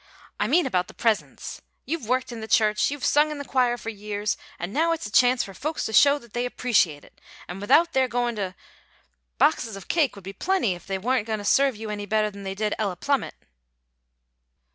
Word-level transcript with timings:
"I 0.39 0.47
mean 0.47 0.65
about 0.65 0.87
the 0.87 0.95
presents. 0.95 1.61
You've 1.85 2.07
worked 2.07 2.31
in 2.31 2.41
the 2.41 2.47
church, 2.47 2.89
you've 2.89 3.05
sung 3.05 3.29
in 3.29 3.37
the 3.37 3.45
choir 3.45 3.77
for 3.77 3.89
years, 3.89 4.35
and 4.57 4.73
now 4.73 4.93
it's 4.93 5.05
a 5.05 5.11
chance 5.11 5.43
for 5.43 5.53
folks 5.53 5.85
to 5.85 5.93
show 5.93 6.17
that 6.17 6.33
they 6.33 6.43
appreciate 6.47 7.05
it, 7.05 7.21
and 7.47 7.61
without 7.61 7.93
they're 7.93 8.07
goin' 8.07 8.35
to 8.37 8.55
Boxes 9.37 9.75
of 9.75 9.87
cake 9.87 10.15
would 10.15 10.23
be 10.23 10.33
plenty 10.33 10.73
if 10.73 10.87
they 10.87 10.97
wa'n't 10.97 11.27
goin' 11.27 11.37
to 11.37 11.45
serve 11.45 11.75
you 11.75 11.91
any 11.91 12.07
better 12.07 12.31
than 12.31 12.41
they 12.41 12.55
did 12.55 12.73
Ella 12.79 12.95
Plummet." 12.95 13.35